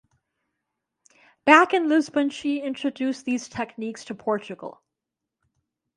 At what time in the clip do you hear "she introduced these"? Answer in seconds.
2.31-3.47